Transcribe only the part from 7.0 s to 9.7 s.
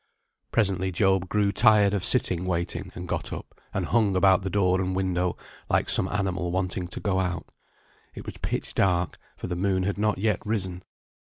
out. It was pitch dark, for the